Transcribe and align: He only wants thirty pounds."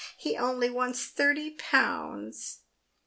He 0.17 0.35
only 0.35 0.71
wants 0.71 1.05
thirty 1.05 1.51
pounds." 1.51 2.61